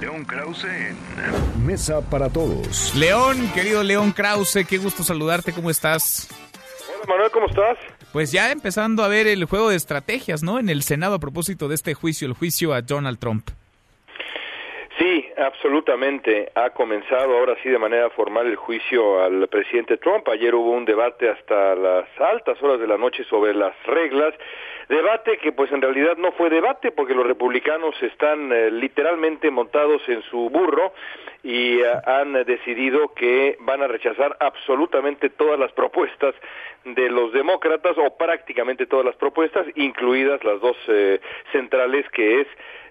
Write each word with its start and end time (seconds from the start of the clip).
León 0.00 0.24
Krause 0.24 0.64
en 0.64 1.66
Mesa 1.66 2.00
para 2.02 2.28
Todos. 2.28 2.94
León, 2.94 3.50
querido 3.54 3.82
León 3.82 4.12
Krause, 4.12 4.66
qué 4.68 4.78
gusto 4.78 5.02
saludarte, 5.02 5.52
¿cómo 5.52 5.70
estás? 5.70 6.28
Hola 6.88 7.06
Manuel, 7.08 7.30
¿cómo 7.30 7.46
estás? 7.46 7.78
Pues 8.12 8.32
ya 8.32 8.52
empezando 8.52 9.02
a 9.02 9.08
ver 9.08 9.26
el 9.26 9.44
juego 9.46 9.70
de 9.70 9.76
estrategias, 9.76 10.42
¿no? 10.42 10.58
En 10.58 10.68
el 10.68 10.82
Senado 10.82 11.14
a 11.14 11.18
propósito 11.18 11.68
de 11.68 11.74
este 11.74 11.94
juicio, 11.94 12.26
el 12.26 12.34
juicio 12.34 12.74
a 12.74 12.82
Donald 12.82 13.18
Trump. 13.18 13.48
Absolutamente. 15.38 16.50
Ha 16.56 16.70
comenzado 16.70 17.38
ahora 17.38 17.54
sí 17.62 17.68
de 17.68 17.78
manera 17.78 18.10
formal 18.10 18.48
el 18.48 18.56
juicio 18.56 19.22
al 19.22 19.46
presidente 19.46 19.96
Trump. 19.96 20.28
Ayer 20.28 20.52
hubo 20.52 20.72
un 20.72 20.84
debate 20.84 21.28
hasta 21.28 21.76
las 21.76 22.08
altas 22.20 22.60
horas 22.60 22.80
de 22.80 22.88
la 22.88 22.98
noche 22.98 23.22
sobre 23.24 23.54
las 23.54 23.72
reglas. 23.84 24.34
Debate 24.88 25.38
que 25.38 25.52
pues 25.52 25.70
en 25.70 25.80
realidad 25.80 26.16
no 26.16 26.32
fue 26.32 26.50
debate 26.50 26.90
porque 26.90 27.14
los 27.14 27.24
republicanos 27.24 27.94
están 28.02 28.50
eh, 28.52 28.70
literalmente 28.72 29.48
montados 29.52 30.02
en 30.08 30.22
su 30.22 30.50
burro 30.50 30.92
y 31.44 31.78
eh, 31.82 31.84
han 32.04 32.32
decidido 32.44 33.14
que 33.14 33.58
van 33.60 33.82
a 33.82 33.86
rechazar 33.86 34.36
absolutamente 34.40 35.30
todas 35.30 35.58
las 35.60 35.70
propuestas 35.72 36.34
de 36.84 37.10
los 37.10 37.32
demócratas 37.32 37.96
o 37.96 38.16
prácticamente 38.16 38.86
todas 38.86 39.06
las 39.06 39.16
propuestas, 39.16 39.66
incluidas 39.76 40.42
las 40.42 40.60
dos 40.60 40.76
eh, 40.88 41.20
centrales 41.52 42.08
que 42.10 42.40
es 42.40 42.48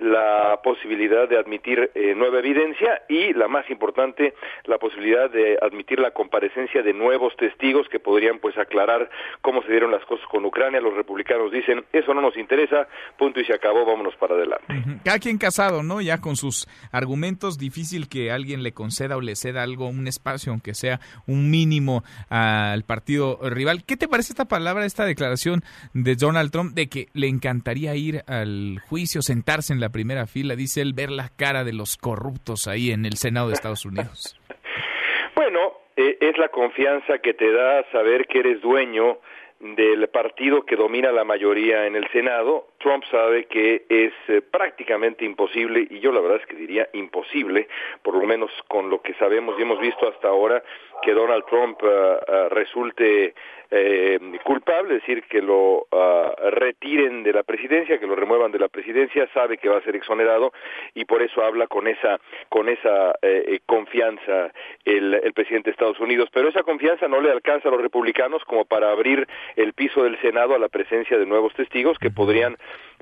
la 0.00 0.60
posibilidad 0.64 1.28
de 1.28 1.38
admitir 1.38 1.90
eh, 1.94 2.14
nueva 2.30 2.46
evidencia 2.46 3.02
y, 3.08 3.32
la 3.34 3.48
más 3.48 3.68
importante, 3.70 4.34
la 4.64 4.78
posibilidad 4.78 5.30
de 5.30 5.58
admitir 5.60 5.98
la 5.98 6.12
comparecencia 6.12 6.82
de 6.82 6.92
nuevos 6.92 7.36
testigos 7.36 7.88
que 7.88 7.98
podrían 7.98 8.38
pues 8.38 8.56
aclarar 8.56 9.10
cómo 9.42 9.62
se 9.62 9.70
dieron 9.70 9.90
las 9.90 10.04
cosas 10.04 10.26
con 10.28 10.44
Ucrania. 10.44 10.80
Los 10.80 10.94
republicanos 10.94 11.50
dicen, 11.50 11.84
eso 11.92 12.14
no 12.14 12.20
nos 12.20 12.36
interesa, 12.36 12.86
punto 13.18 13.40
y 13.40 13.44
se 13.44 13.54
acabó, 13.54 13.84
vámonos 13.84 14.14
para 14.16 14.34
adelante. 14.34 14.66
Cada 15.04 15.18
quien 15.18 15.38
casado, 15.38 15.82
¿no? 15.82 16.00
Ya 16.00 16.20
con 16.20 16.36
sus 16.36 16.68
argumentos, 16.92 17.58
difícil 17.58 18.08
que 18.08 18.30
alguien 18.30 18.62
le 18.62 18.72
conceda 18.72 19.16
o 19.16 19.20
le 19.20 19.34
ceda 19.34 19.62
algo, 19.62 19.88
un 19.88 20.06
espacio, 20.06 20.52
aunque 20.52 20.74
sea 20.74 21.00
un 21.26 21.50
mínimo 21.50 22.04
al 22.28 22.84
partido 22.84 23.38
rival. 23.42 23.84
¿Qué 23.84 23.96
te 23.96 24.08
parece 24.08 24.32
esta 24.32 24.44
palabra, 24.44 24.86
esta 24.86 25.04
declaración 25.04 25.62
de 25.94 26.14
Donald 26.14 26.50
Trump 26.50 26.74
de 26.74 26.88
que 26.88 27.08
le 27.12 27.26
encantaría 27.26 27.94
ir 27.96 28.22
al 28.26 28.78
juicio, 28.88 29.22
sentarse 29.22 29.72
en 29.72 29.80
la 29.80 29.88
primera 29.88 30.26
fila, 30.26 30.54
dice 30.54 30.80
él, 30.80 30.92
ver 30.92 31.10
la 31.10 31.28
cara 31.28 31.64
de 31.64 31.72
los 31.72 31.96
corruptos 31.96 32.19
ahí 32.66 32.90
en 32.90 33.04
el 33.04 33.14
Senado 33.14 33.48
de 33.48 33.54
Estados 33.54 33.84
Unidos? 33.84 34.38
bueno, 35.34 35.72
eh, 35.96 36.18
es 36.20 36.38
la 36.38 36.48
confianza 36.48 37.18
que 37.18 37.34
te 37.34 37.50
da 37.52 37.84
saber 37.90 38.26
que 38.26 38.40
eres 38.40 38.60
dueño 38.60 39.18
del 39.60 40.08
partido 40.08 40.64
que 40.64 40.76
domina 40.76 41.12
la 41.12 41.24
mayoría 41.24 41.86
en 41.86 41.96
el 41.96 42.08
Senado. 42.10 42.68
Trump 42.80 43.04
sabe 43.10 43.44
que 43.44 43.84
es 43.88 44.12
eh, 44.28 44.42
prácticamente 44.42 45.24
imposible, 45.24 45.86
y 45.88 46.00
yo 46.00 46.12
la 46.12 46.20
verdad 46.20 46.40
es 46.40 46.46
que 46.46 46.56
diría 46.56 46.88
imposible, 46.92 47.68
por 48.02 48.14
lo 48.14 48.26
menos 48.26 48.50
con 48.68 48.90
lo 48.90 49.00
que 49.00 49.14
sabemos 49.14 49.54
y 49.58 49.62
hemos 49.62 49.78
visto 49.80 50.08
hasta 50.08 50.28
ahora, 50.28 50.62
que 51.02 51.12
Donald 51.12 51.44
Trump 51.46 51.82
uh, 51.82 52.48
resulte 52.50 53.34
eh, 53.70 54.18
culpable, 54.44 54.96
es 54.96 55.00
decir, 55.02 55.22
que 55.24 55.40
lo 55.40 55.86
uh, 55.90 56.50
retiren 56.50 57.22
de 57.22 57.32
la 57.32 57.42
presidencia, 57.42 57.98
que 57.98 58.06
lo 58.06 58.16
remuevan 58.16 58.50
de 58.52 58.58
la 58.58 58.68
presidencia, 58.68 59.28
sabe 59.32 59.58
que 59.58 59.68
va 59.68 59.78
a 59.78 59.82
ser 59.82 59.96
exonerado 59.96 60.52
y 60.94 61.04
por 61.04 61.22
eso 61.22 61.42
habla 61.42 61.68
con 61.68 61.86
esa 61.86 62.20
con 62.48 62.68
esa 62.68 63.14
eh, 63.22 63.60
confianza 63.66 64.52
el, 64.84 65.14
el 65.14 65.32
presidente 65.32 65.70
de 65.70 65.72
Estados 65.72 66.00
Unidos. 66.00 66.28
Pero 66.32 66.48
esa 66.48 66.62
confianza 66.64 67.06
no 67.08 67.20
le 67.20 67.30
alcanza 67.30 67.68
a 67.68 67.72
los 67.72 67.80
republicanos 67.80 68.44
como 68.44 68.64
para 68.64 68.90
abrir 68.90 69.26
el 69.56 69.72
piso 69.72 70.02
del 70.02 70.20
Senado 70.20 70.54
a 70.54 70.58
la 70.58 70.68
presencia 70.68 71.16
de 71.16 71.26
nuevos 71.26 71.54
testigos 71.54 71.98
que 71.98 72.10
podrían 72.10 72.56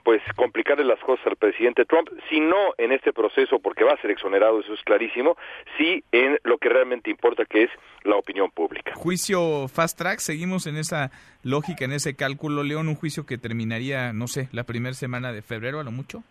pues 0.04 0.22
complicarle 0.36 0.84
las 0.84 1.00
cosas 1.00 1.26
al 1.26 1.36
presidente 1.36 1.84
Trump, 1.84 2.08
si 2.30 2.40
no 2.40 2.74
en 2.78 2.92
este 2.92 3.12
proceso, 3.12 3.58
porque 3.58 3.84
va 3.84 3.92
a 3.92 4.00
ser 4.00 4.10
exonerado, 4.10 4.60
eso 4.60 4.72
es 4.72 4.82
clarísimo, 4.82 5.36
sí 5.76 6.02
en 6.12 6.38
lo 6.44 6.58
que 6.58 6.68
realmente 6.68 7.10
importa, 7.10 7.44
que 7.44 7.64
es 7.64 7.70
la 8.04 8.16
opinión 8.16 8.50
pública. 8.50 8.94
Juicio 8.94 9.68
fast 9.68 9.98
track, 9.98 10.20
seguimos 10.20 10.66
en 10.66 10.76
esa 10.76 11.10
lógica, 11.42 11.84
en 11.84 11.92
ese 11.92 12.16
cálculo, 12.16 12.62
León, 12.62 12.88
un 12.88 12.94
juicio 12.94 13.26
que 13.26 13.38
terminaría, 13.38 14.12
no 14.12 14.28
sé, 14.28 14.48
la 14.52 14.64
primera 14.64 14.94
semana 14.94 15.32
de 15.32 15.42
febrero 15.42 15.80
a 15.80 15.84
lo 15.84 15.90
mucho. 15.90 16.22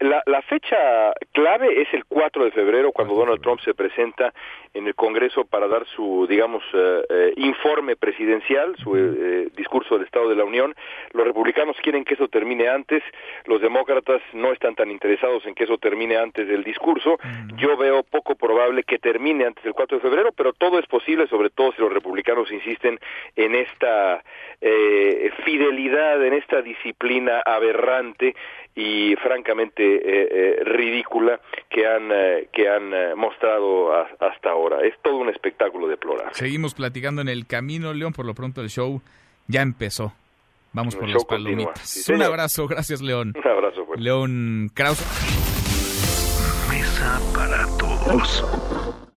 La, 0.00 0.22
la, 0.26 0.42
fecha 0.42 1.14
clave 1.32 1.80
es 1.80 1.88
el 1.94 2.04
4 2.04 2.44
de 2.44 2.50
febrero, 2.50 2.92
cuando 2.92 3.14
Donald 3.14 3.40
Trump 3.40 3.60
se 3.60 3.72
presenta 3.72 4.34
en 4.74 4.86
el 4.86 4.94
Congreso 4.94 5.46
para 5.46 5.66
dar 5.66 5.86
su, 5.86 6.26
digamos, 6.28 6.62
eh, 6.74 7.02
eh, 7.08 7.32
informe 7.36 7.96
presidencial, 7.96 8.76
su 8.76 8.94
eh, 8.94 9.48
discurso 9.56 9.94
del 9.94 10.04
Estado 10.04 10.28
de 10.28 10.36
la 10.36 10.44
Unión. 10.44 10.74
Los 11.12 11.26
republicanos 11.26 11.76
quieren 11.82 12.04
que 12.04 12.14
eso 12.14 12.28
termine 12.28 12.68
antes, 12.68 13.02
los 13.46 13.62
demócratas 13.62 14.20
no 14.34 14.52
están 14.52 14.74
tan 14.74 14.90
interesados 14.90 15.46
en 15.46 15.54
que 15.54 15.64
eso 15.64 15.78
termine 15.78 16.18
antes 16.18 16.46
del 16.46 16.62
discurso. 16.62 17.18
Yo 17.56 17.78
veo 17.78 18.02
poco 18.02 18.34
probable 18.34 18.84
que 18.84 18.98
termine 18.98 19.46
antes 19.46 19.64
del 19.64 19.72
4 19.72 19.96
de 19.96 20.02
febrero, 20.02 20.32
pero 20.32 20.52
todo 20.52 20.78
es 20.78 20.86
posible, 20.86 21.26
sobre 21.28 21.48
todo 21.48 21.72
si 21.72 21.80
los 21.80 21.92
republicanos 21.92 22.52
insisten 22.52 23.00
en 23.34 23.54
esta 23.54 24.22
fidelidad, 25.44 26.24
en 26.24 26.34
esta 26.34 26.60
disciplina 26.60 27.40
aberrante 27.40 28.34
y 28.74 29.16
francamente 29.16 29.45
eh, 29.52 30.28
eh, 30.30 30.64
ridícula 30.64 31.40
que 31.68 31.86
han 31.86 32.10
eh, 32.12 32.48
que 32.52 32.68
han 32.68 33.16
mostrado 33.16 33.92
hasta 33.94 34.50
ahora. 34.50 34.78
Es 34.86 34.94
todo 35.02 35.16
un 35.16 35.28
espectáculo 35.28 35.86
deplorable. 35.88 36.34
Seguimos 36.34 36.74
platicando 36.74 37.22
en 37.22 37.28
el 37.28 37.46
camino, 37.46 37.92
León. 37.92 38.12
Por 38.12 38.26
lo 38.26 38.34
pronto 38.34 38.60
el 38.60 38.68
show 38.68 39.00
ya 39.46 39.62
empezó. 39.62 40.12
Vamos 40.72 40.96
por 40.96 41.08
las 41.08 41.24
palomitas. 41.24 42.08
un 42.08 42.22
abrazo, 42.22 42.66
gracias 42.66 43.00
León. 43.00 43.32
Un 43.36 43.50
abrazo. 43.50 43.84
Pues. 43.86 44.00
León 44.00 44.70
Krause. 44.74 45.04
Mesa 46.68 47.20
para 47.34 47.64
todos. 47.78 49.06